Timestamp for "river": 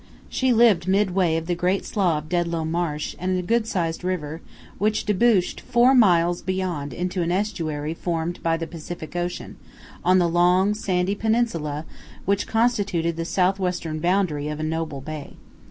4.03-4.41